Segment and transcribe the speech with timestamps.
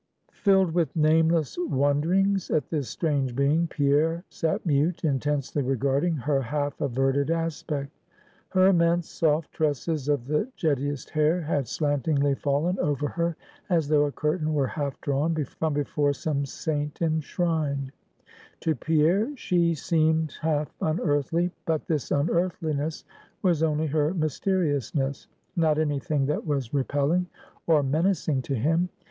[0.33, 6.81] Filled with nameless wonderings at this strange being, Pierre sat mute, intensely regarding her half
[6.81, 7.91] averted aspect.
[8.49, 13.35] Her immense soft tresses of the jettiest hair had slantingly fallen over her
[13.69, 17.91] as though a curtain were half drawn from before some saint enshrined.
[18.61, 23.03] To Pierre, she seemed half unearthly; but this unearthliness
[23.43, 27.27] was only her mysteriousness, not any thing that was repelling
[27.67, 28.89] or menacing to him.